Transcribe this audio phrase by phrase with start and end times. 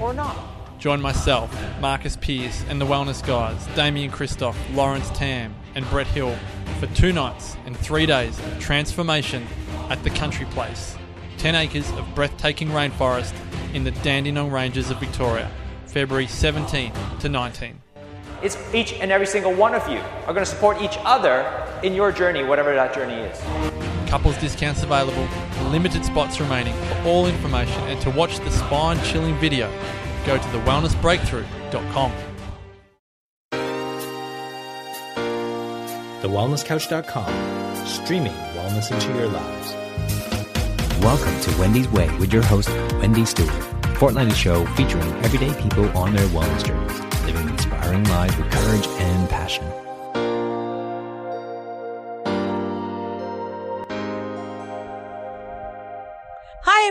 [0.00, 0.36] or not.
[0.78, 6.36] Join myself, Marcus Pierce, and the Wellness Guys, Damien Kristof, Lawrence Tam, and Brett Hill
[6.78, 9.46] for two nights and three days of transformation
[9.88, 10.96] at the Country Place.
[11.38, 13.34] 10 acres of breathtaking rainforest
[13.72, 15.50] in the Dandenong Ranges of Victoria,
[15.86, 17.80] February 17 to 19.
[18.42, 21.44] It's each and every single one of you are going to support each other
[21.82, 23.73] in your journey, whatever that journey is.
[24.14, 25.26] Couples discounts available,
[25.72, 26.72] limited spots remaining.
[26.72, 29.68] For all information and to watch the spine chilling video,
[30.24, 32.12] go to thewellnessbreakthrough.com.
[36.22, 39.72] TheWellnessCouch.com, streaming wellness into your lives.
[41.02, 42.68] Welcome to Wendy's Way with your host,
[43.00, 48.36] Wendy Stewart, a fortnightly show featuring everyday people on their wellness journeys, living inspiring lives
[48.36, 49.64] with courage and passion.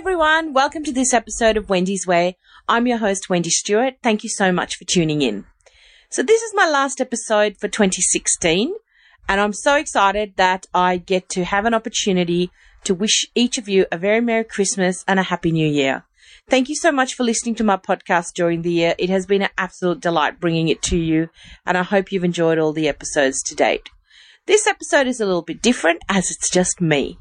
[0.03, 2.35] Everyone, welcome to this episode of Wendy's Way.
[2.67, 3.93] I'm your host, Wendy Stewart.
[4.03, 5.45] Thank you so much for tuning in.
[6.09, 8.73] So this is my last episode for 2016,
[9.29, 12.51] and I'm so excited that I get to have an opportunity
[12.83, 16.03] to wish each of you a very Merry Christmas and a Happy New Year.
[16.49, 18.95] Thank you so much for listening to my podcast during the year.
[18.97, 21.29] It has been an absolute delight bringing it to you,
[21.65, 23.89] and I hope you've enjoyed all the episodes to date.
[24.47, 27.17] This episode is a little bit different as it's just me.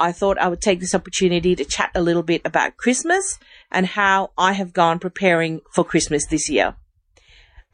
[0.00, 3.38] I thought I would take this opportunity to chat a little bit about Christmas
[3.70, 6.74] and how I have gone preparing for Christmas this year.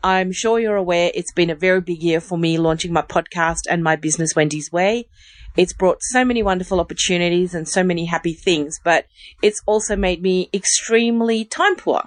[0.02, 3.60] I'm sure you're aware it's been a very big year for me launching my podcast
[3.70, 5.08] and my business Wendy's Way.
[5.56, 9.06] It's brought so many wonderful opportunities and so many happy things, but
[9.40, 12.02] it's also made me extremely time poor.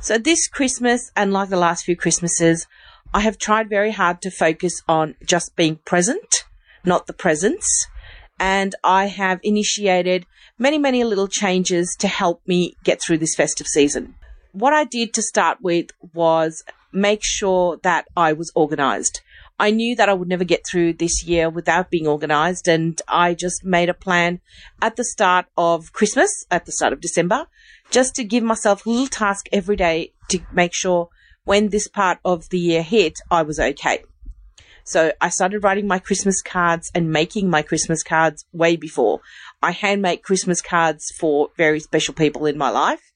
[0.00, 2.68] So this Christmas and like the last few Christmases,
[3.12, 6.44] I have tried very hard to focus on just being present,
[6.84, 7.88] not the presents
[8.38, 10.26] and I have initiated
[10.58, 14.14] many, many little changes to help me get through this festive season.
[14.52, 19.20] What I did to start with was make sure that I was organized.
[19.60, 23.34] I knew that I would never get through this year without being organized, and I
[23.34, 24.40] just made a plan
[24.80, 27.46] at the start of Christmas, at the start of December,
[27.90, 31.08] just to give myself a little task every day to make sure
[31.44, 34.04] when this part of the year hit, I was okay.
[34.88, 39.20] So I started writing my Christmas cards and making my Christmas cards way before.
[39.62, 43.12] I hand make Christmas cards for very special people in my life.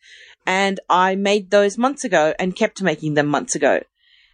[0.46, 3.80] And I made those months ago and kept making them months ago.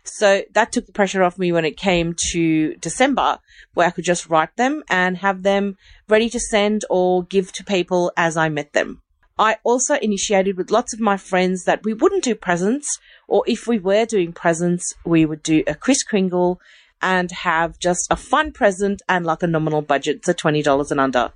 [0.03, 3.39] So that took the pressure off me when it came to December,
[3.73, 5.77] where I could just write them and have them
[6.09, 9.03] ready to send or give to people as I met them.
[9.39, 12.99] I also initiated with lots of my friends that we wouldn't do presents,
[13.29, 16.61] or if we were doing presents, we would do a Kris Kringle
[17.03, 21.33] and have just a fun present and like a nominal budget, so $20 and under.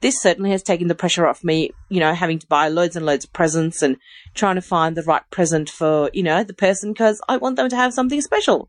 [0.00, 3.06] This certainly has taken the pressure off me, you know, having to buy loads and
[3.06, 3.96] loads of presents and
[4.34, 7.68] trying to find the right present for, you know, the person because I want them
[7.68, 8.68] to have something special.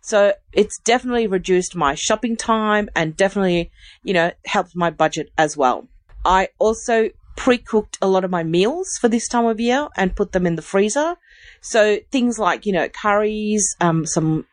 [0.00, 3.70] So it's definitely reduced my shopping time and definitely,
[4.02, 5.88] you know, helped my budget as well.
[6.24, 10.32] I also pre-cooked a lot of my meals for this time of year and put
[10.32, 11.16] them in the freezer.
[11.60, 14.46] So things like, you know, curries, um, some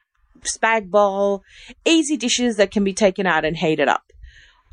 [0.44, 1.44] spag bowl,
[1.86, 4.12] easy dishes that can be taken out and heated up.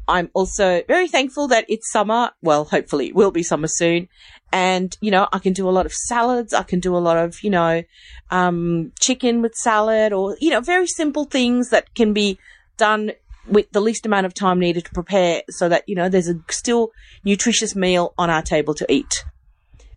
[0.08, 2.30] I'm also very thankful that it's summer.
[2.40, 4.08] Well, hopefully it will be summer soon.
[4.52, 6.54] And, you know, I can do a lot of salads.
[6.54, 7.82] I can do a lot of, you know,
[8.30, 12.38] um, chicken with salad or, you know, very simple things that can be
[12.76, 13.12] done
[13.48, 16.40] with the least amount of time needed to prepare so that, you know, there's a
[16.50, 16.92] still
[17.24, 19.24] nutritious meal on our table to eat.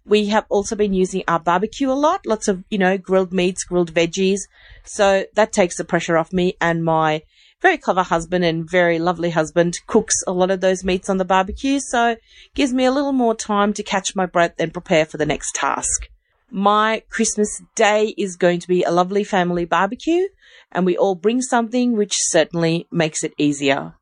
[0.10, 3.64] We have also been using our barbecue a lot, lots of, you know, grilled meats,
[3.64, 4.40] grilled veggies.
[4.84, 7.22] So that takes the pressure off me and my
[7.62, 11.26] very clever husband and very lovely husband cooks a lot of those meats on the
[11.26, 11.80] barbecue.
[11.80, 12.16] So
[12.56, 15.54] gives me a little more time to catch my breath and prepare for the next
[15.54, 16.08] task.
[16.50, 20.30] My Christmas day is going to be a lovely family barbecue,
[20.72, 23.94] and we all bring something, which certainly makes it easier.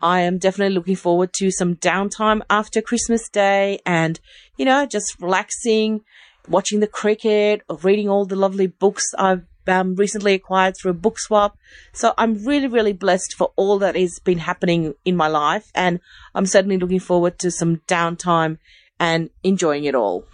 [0.00, 4.18] I am definitely looking forward to some downtime after Christmas Day and,
[4.56, 6.02] you know, just relaxing,
[6.48, 10.94] watching the cricket, or reading all the lovely books I've um, recently acquired through a
[10.94, 11.56] book swap.
[11.92, 15.70] So I'm really, really blessed for all that has been happening in my life.
[15.74, 16.00] And
[16.34, 18.58] I'm certainly looking forward to some downtime
[18.98, 20.26] and enjoying it all.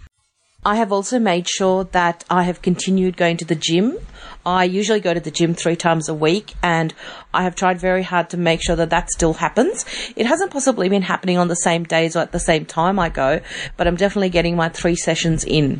[0.67, 3.97] I have also made sure that I have continued going to the gym.
[4.45, 6.93] I usually go to the gym three times a week and
[7.33, 9.85] I have tried very hard to make sure that that still happens.
[10.17, 13.07] It hasn't possibly been happening on the same days or at the same time I
[13.07, 13.39] go,
[13.77, 15.79] but I'm definitely getting my three sessions in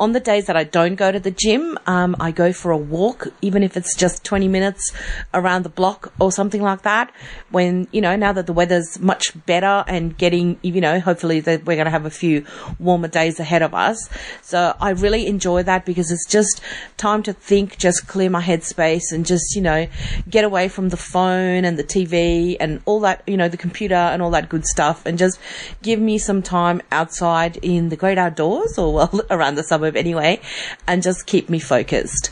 [0.00, 2.76] on the days that I don't go to the gym, um, I go for a
[2.76, 4.92] walk, even if it's just 20 minutes
[5.32, 7.12] around the block or something like that.
[7.50, 11.66] When, you know, now that the weather's much better and getting, you know, hopefully that
[11.66, 12.44] we're going to have a few
[12.80, 14.08] warmer days ahead of us.
[14.40, 16.60] So I really enjoy that because it's just
[16.96, 19.86] time to think, just clear my headspace and just, you know,
[20.28, 23.94] get away from the phone and the TV and all that, you know, the computer
[23.94, 25.38] and all that good stuff and just
[25.82, 30.40] give me some time outside in the great outdoors or well around the suburbs anyway,
[30.86, 32.30] and just keep me focused.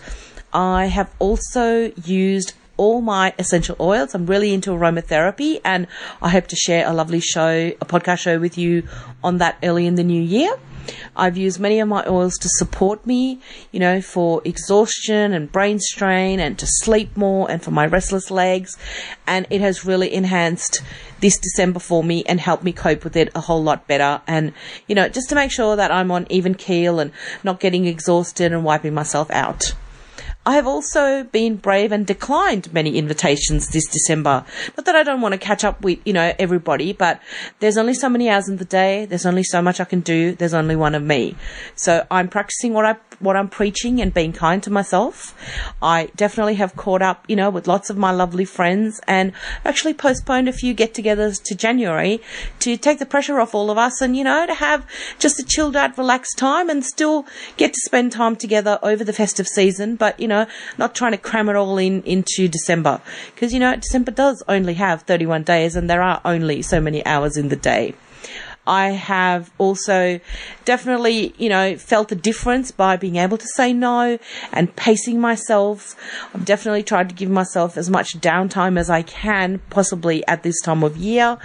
[0.52, 4.14] I have also used all my essential oils.
[4.14, 5.86] I'm really into aromatherapy and
[6.22, 8.88] I hope to share a lovely show, a podcast show with you
[9.22, 10.56] on that early in the new year.
[11.16, 13.40] I've used many of my oils to support me,
[13.72, 18.30] you know, for exhaustion and brain strain and to sleep more and for my restless
[18.30, 18.76] legs.
[19.26, 20.82] And it has really enhanced
[21.20, 24.22] this December for me and helped me cope with it a whole lot better.
[24.26, 24.52] And,
[24.86, 27.12] you know, just to make sure that I'm on even keel and
[27.44, 29.74] not getting exhausted and wiping myself out.
[30.46, 34.44] I have also been brave and declined many invitations this December.
[34.76, 37.20] Not that I don't want to catch up with, you know, everybody, but
[37.58, 39.04] there's only so many hours in the day.
[39.04, 40.34] There's only so much I can do.
[40.34, 41.36] There's only one of me.
[41.74, 45.34] So I'm practicing what I what I'm preaching and being kind to myself.
[45.80, 49.32] I definitely have caught up, you know, with lots of my lovely friends and
[49.64, 52.20] actually postponed a few get togethers to January
[52.60, 54.86] to take the pressure off all of us and, you know, to have
[55.18, 57.26] just a chilled out, relaxed time and still
[57.56, 60.46] get to spend time together over the festive season, but, you know,
[60.78, 63.00] not trying to cram it all in into December.
[63.34, 67.04] Because, you know, December does only have 31 days and there are only so many
[67.04, 67.94] hours in the day.
[68.66, 70.20] I have also
[70.64, 74.18] definitely, you know, felt a difference by being able to say no
[74.52, 75.96] and pacing myself.
[76.34, 80.60] I've definitely tried to give myself as much downtime as I can possibly at this
[80.60, 81.38] time of year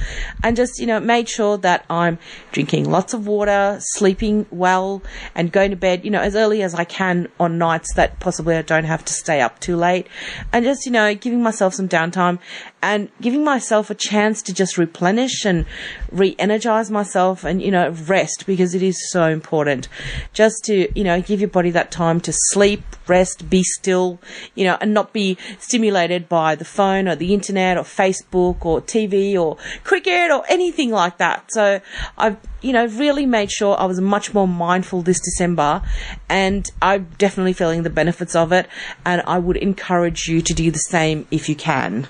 [0.44, 2.20] and just, you know, made sure that I'm
[2.52, 5.02] drinking lots of water, sleeping well
[5.34, 8.56] and going to bed, you know, as early as I can on nights that possibly
[8.56, 10.08] I don't have to stay up too late
[10.52, 12.40] and just, you know, giving myself some downtime
[12.86, 15.66] and giving myself a chance to just replenish and
[16.12, 19.88] re-energize myself and, you know, rest because it is so important
[20.34, 24.20] just to, you know, give your body that time to sleep, rest, be still,
[24.54, 28.82] you know, and not be stimulated by the phone or the internet or Facebook or
[28.82, 31.52] TV or cricket or anything like that.
[31.52, 31.82] So
[32.20, 35.82] I've, you know, really made sure I was much more mindful this December
[36.30, 38.68] and I'm definitely feeling the benefits of it.
[39.04, 42.08] And I would encourage you to do the same if you can.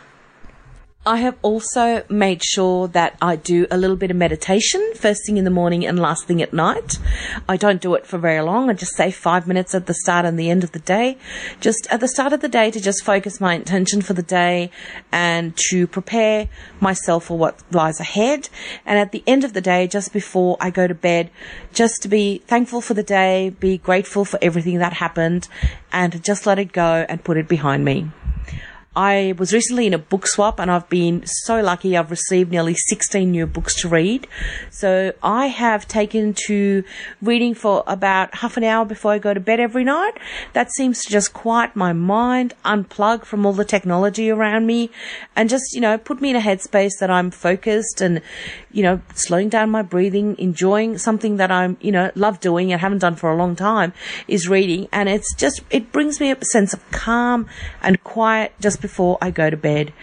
[1.08, 5.38] I have also made sure that I do a little bit of meditation first thing
[5.38, 6.98] in the morning and last thing at night.
[7.48, 8.72] I don't do it for very long.
[8.72, 11.20] I just say five minutes at the start and the end of the day.
[11.60, 14.72] Just at the start of the day to just focus my intention for the day
[15.12, 18.50] and to prepare myself for what lies ahead.
[18.84, 21.30] And at the end of the day, just before I go to bed,
[21.72, 25.50] just to be thankful for the day, be grateful for everything that happened
[25.92, 28.10] and just let it go and put it behind me.
[28.96, 32.76] I was recently in a book swap and I've been so lucky I've received nearly
[32.76, 34.26] 16 new books to read.
[34.70, 36.84] So I have taken to
[37.22, 40.14] reading for about half an hour before I go to bed every night.
[40.54, 44.92] That seems to just quiet my mind, unplug from all the technology around me
[45.36, 48.22] and just, you know, put me in a headspace that I'm focused and,
[48.72, 52.80] you know, slowing down my breathing, enjoying something that I'm, you know, love doing and
[52.80, 53.92] haven't done for a long time
[54.30, 54.88] is reading.
[54.94, 57.48] And it's just, it brings me a sense of calm
[57.82, 59.94] and quiet just before I go to bed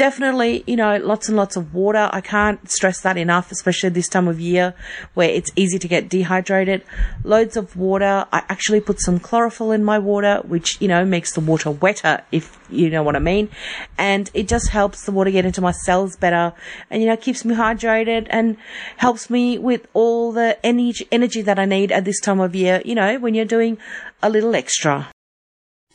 [0.00, 2.08] definitely, you know, lots and lots of water.
[2.10, 4.74] I can't stress that enough, especially this time of year
[5.12, 6.82] where it's easy to get dehydrated.
[7.22, 8.26] Loads of water.
[8.32, 12.22] I actually put some chlorophyll in my water, which, you know, makes the water wetter,
[12.32, 13.50] if you know what I mean.
[13.98, 16.54] And it just helps the water get into my cells better
[16.88, 18.56] and, you know, keeps me hydrated and
[18.96, 22.94] helps me with all the energy, that I need at this time of year, you
[22.94, 23.76] know, when you're doing
[24.22, 25.10] a little extra.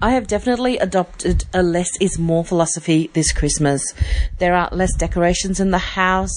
[0.02, 3.82] I have definitely adopted a less is more philosophy this Christmas.
[4.40, 6.36] There are less decorations in the house.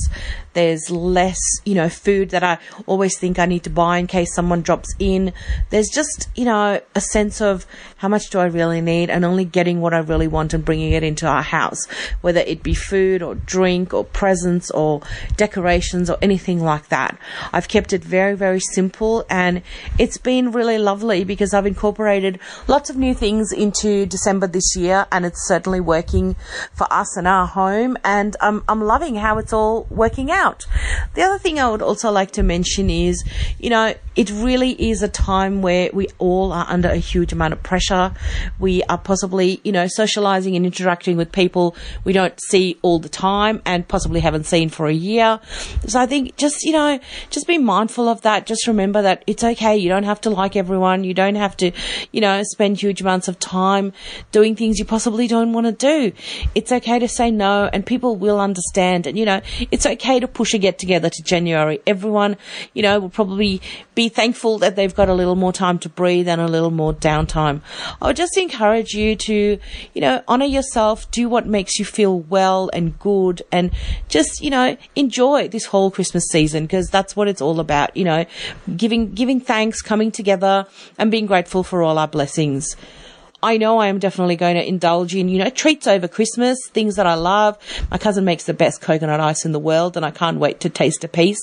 [0.58, 4.34] There's less, you know, food that I always think I need to buy in case
[4.34, 5.32] someone drops in.
[5.70, 7.64] There's just, you know, a sense of
[7.98, 10.94] how much do I really need and only getting what I really want and bringing
[10.94, 11.86] it into our house,
[12.22, 15.00] whether it be food or drink or presents or
[15.36, 17.16] decorations or anything like that.
[17.52, 19.62] I've kept it very, very simple and
[19.96, 25.06] it's been really lovely because I've incorporated lots of new things into December this year
[25.12, 26.34] and it's certainly working
[26.74, 30.47] for us and our home and I'm, I'm loving how it's all working out.
[31.14, 33.24] The other thing I would also like to mention is,
[33.58, 37.52] you know, it really is a time where we all are under a huge amount
[37.52, 38.12] of pressure.
[38.58, 43.08] We are possibly, you know, socializing and interacting with people we don't see all the
[43.08, 45.40] time and possibly haven't seen for a year.
[45.86, 47.00] So I think just, you know,
[47.30, 48.46] just be mindful of that.
[48.46, 49.76] Just remember that it's okay.
[49.76, 51.04] You don't have to like everyone.
[51.04, 51.72] You don't have to,
[52.12, 53.92] you know, spend huge amounts of time
[54.32, 56.12] doing things you possibly don't want to do.
[56.54, 59.06] It's okay to say no and people will understand.
[59.06, 59.40] And, you know,
[59.70, 61.80] it's okay to push a get together to January.
[61.86, 62.36] Everyone,
[62.74, 63.60] you know, will probably
[63.94, 66.94] be thankful that they've got a little more time to breathe and a little more
[66.94, 67.60] downtime.
[68.00, 69.58] I would just encourage you to,
[69.94, 73.70] you know, honor yourself, do what makes you feel well and good, and
[74.08, 78.04] just, you know, enjoy this whole Christmas season because that's what it's all about, you
[78.04, 78.24] know,
[78.76, 80.66] giving, giving thanks, coming together,
[80.98, 82.76] and being grateful for all our blessings.
[83.42, 86.96] I know I am definitely going to indulge in, you know, treats over Christmas, things
[86.96, 87.56] that I love.
[87.88, 90.68] My cousin makes the best coconut ice in the world and I can't wait to
[90.68, 91.38] taste a piece.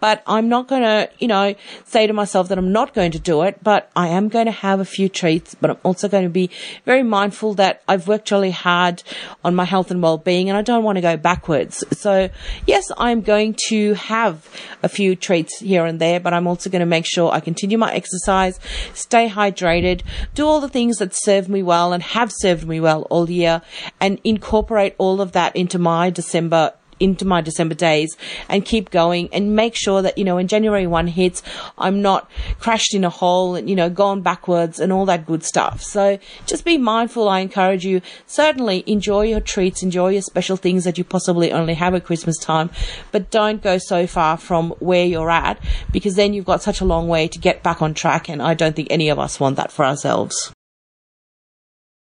[0.00, 1.54] But I'm not going to, you know,
[1.84, 4.52] say to myself that I'm not going to do it, but I am going to
[4.52, 6.50] have a few treats, but I'm also going to be
[6.84, 9.02] very mindful that I've worked really hard
[9.44, 11.84] on my health and well-being and I don't want to go backwards.
[11.98, 12.30] So
[12.66, 14.48] yes, I'm going to have
[14.82, 17.78] a few treats here and there, but I'm also going to make sure I continue
[17.78, 18.58] my exercise,
[18.94, 20.02] stay hydrated,
[20.34, 23.62] do all the things that serve me well and have served me well all year
[24.00, 28.16] and incorporate all of that into my December into my December days
[28.48, 31.42] and keep going and make sure that, you know, when January 1 hits,
[31.78, 35.42] I'm not crashed in a hole and, you know, gone backwards and all that good
[35.42, 35.82] stuff.
[35.82, 37.28] So just be mindful.
[37.28, 41.74] I encourage you, certainly enjoy your treats, enjoy your special things that you possibly only
[41.74, 42.70] have at Christmas time,
[43.12, 45.58] but don't go so far from where you're at
[45.92, 48.28] because then you've got such a long way to get back on track.
[48.28, 50.52] And I don't think any of us want that for ourselves.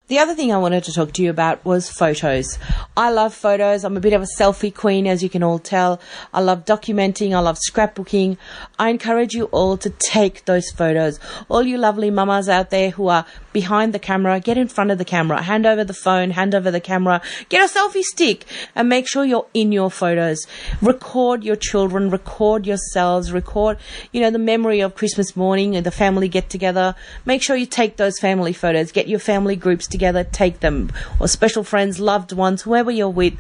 [0.09, 2.59] The other thing I wanted to talk to you about was photos.
[2.97, 3.85] I love photos.
[3.85, 6.01] I'm a bit of a selfie queen, as you can all tell.
[6.33, 7.37] I love documenting.
[7.37, 8.39] I love scrapbooking.
[8.79, 11.21] I encourage you all to take those photos.
[11.51, 14.97] All you lovely mamas out there who are behind the camera, get in front of
[14.97, 18.89] the camera, hand over the phone, hand over the camera, get a selfie stick and
[18.89, 20.47] make sure you're in your photos.
[20.81, 23.77] Record your children, record yourselves, record,
[24.13, 26.95] you know, the memory of Christmas morning and the family get together.
[27.27, 28.91] Make sure you take those family photos.
[28.91, 33.09] Get your family groups together together, take them, or special friends, loved ones, whoever you're
[33.09, 33.35] with,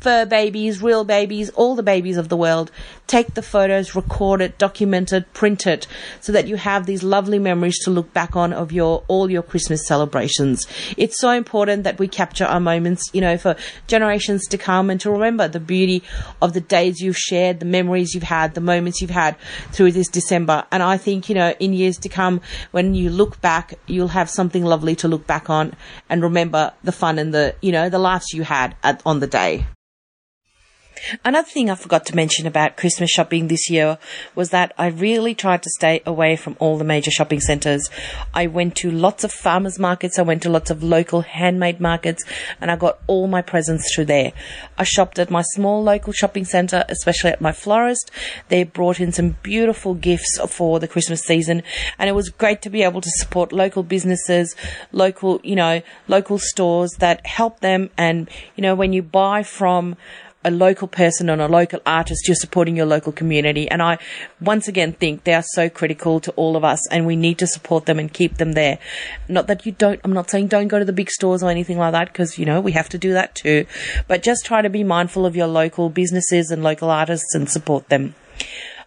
[0.00, 2.70] fur babies, real babies, all the babies of the world.
[3.06, 5.86] Take the photos, record it, document it, print it,
[6.20, 9.42] so that you have these lovely memories to look back on of your all your
[9.42, 10.66] Christmas celebrations.
[10.96, 13.56] It's so important that we capture our moments, you know, for
[13.88, 16.02] generations to come and to remember the beauty
[16.40, 19.36] of the days you've shared, the memories you've had, the moments you've had
[19.72, 20.64] through this December.
[20.70, 22.40] And I think, you know, in years to come,
[22.70, 25.74] when you look back, you'll have something lovely to look back on
[26.08, 29.26] and remember the fun and the, you know, the laughs you had at, on the
[29.26, 29.66] day.
[31.24, 33.98] Another thing I forgot to mention about Christmas shopping this year
[34.34, 37.90] was that I really tried to stay away from all the major shopping centres.
[38.34, 42.24] I went to lots of farmers markets, I went to lots of local handmade markets,
[42.60, 44.32] and I got all my presents through there.
[44.78, 48.10] I shopped at my small local shopping centre, especially at my florist.
[48.48, 51.62] They brought in some beautiful gifts for the Christmas season,
[51.98, 54.54] and it was great to be able to support local businesses,
[54.92, 57.90] local, you know, local stores that help them.
[57.96, 59.96] And, you know, when you buy from
[60.42, 63.70] a local person and a local artist, you're supporting your local community.
[63.70, 63.98] And I
[64.40, 67.46] once again think they are so critical to all of us and we need to
[67.46, 68.78] support them and keep them there.
[69.28, 71.78] Not that you don't, I'm not saying don't go to the big stores or anything
[71.78, 73.66] like that because, you know, we have to do that too.
[74.08, 77.88] But just try to be mindful of your local businesses and local artists and support
[77.88, 78.14] them.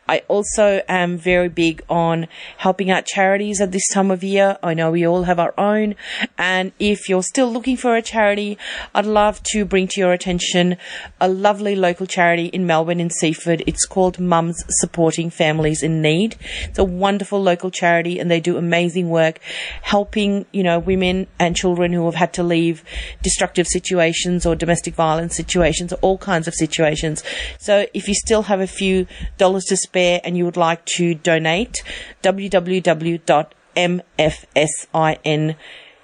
[0.07, 4.57] I also am very big on helping out charities at this time of year.
[4.61, 5.95] I know we all have our own.
[6.37, 8.57] And if you're still looking for a charity,
[8.93, 10.77] I'd love to bring to your attention
[11.19, 13.63] a lovely local charity in Melbourne in Seaford.
[13.65, 16.35] It's called Mums Supporting Families in Need.
[16.65, 19.39] It's a wonderful local charity and they do amazing work
[19.81, 22.83] helping, you know, women and children who have had to leave
[23.21, 27.23] destructive situations or domestic violence situations all kinds of situations.
[27.57, 29.07] So if you still have a few
[29.37, 31.83] dollars to spend, spare and you would like to donate,
[32.23, 33.53] www.mfsin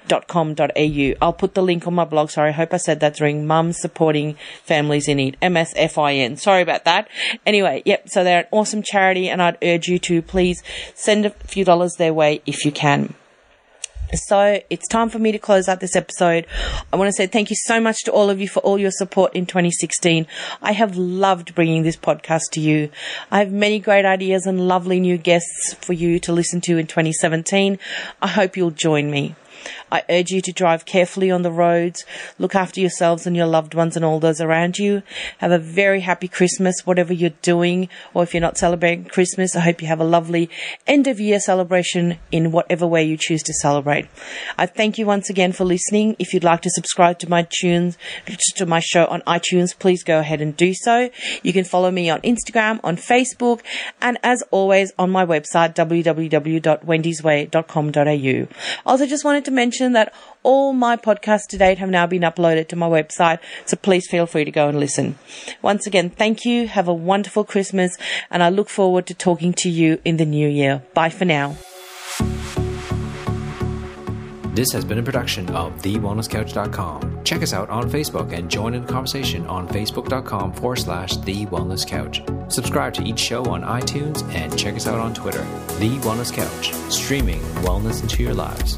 [0.10, 1.18] www.mumsupportingfamilies.com.au.
[1.22, 2.30] I'll put the link on my blog.
[2.30, 5.38] Sorry, I hope I said that during Mums Supporting Families in Need.
[5.42, 6.38] M-S-F-I-N.
[6.38, 7.08] Sorry about that.
[7.46, 10.64] Anyway, yep, so they're an awesome charity and I'd urge you to please
[10.96, 13.14] send a few dollars their way if you can.
[14.14, 16.48] So it's time for me to close out this episode.
[16.92, 18.92] I want to say thank you so much to all of you for all your
[18.92, 20.26] support in 2016.
[20.62, 22.90] I have loved bringing this podcast to you.
[23.30, 26.88] I have many great ideas and lovely new guests for you to listen to in
[26.88, 27.78] 2017.
[28.22, 29.36] I hope you'll join me.
[29.92, 32.06] I urge you to drive carefully on the roads,
[32.38, 35.04] look after yourselves and your loved ones and all those around you.
[35.40, 39.62] Have a very happy Christmas, whatever you're doing, or if you're not celebrating Christmas, I
[39.62, 40.50] hope you have a lovely
[40.88, 44.08] end of year celebration in whatever way you choose to celebrate.
[44.58, 46.16] I thank you once again for listening.
[46.20, 47.98] If you'd like to subscribe to my tunes,
[48.56, 51.10] to my show on iTunes, please go ahead and do so.
[51.44, 53.62] You can follow me on Instagram, on Facebook,
[54.02, 58.48] and as always on my website, www.wendysway.com.au.
[58.86, 62.68] Also just wanted to mention that all my podcasts to date have now been uploaded
[62.68, 65.18] to my website, so please feel free to go and listen.
[65.62, 66.68] Once again, thank you.
[66.68, 67.98] Have a wonderful Christmas,
[68.30, 70.82] and I look forward to talking to you in the new year.
[70.94, 71.56] Bye for now.
[74.54, 77.24] This has been a production of TheWellnessCouch.com.
[77.24, 81.46] Check us out on Facebook and join in the conversation on Facebook.com forward slash The
[81.46, 82.22] Wellness Couch.
[82.52, 85.44] Subscribe to each show on iTunes and check us out on Twitter.
[85.80, 88.78] The Wellness Couch, streaming wellness into your lives.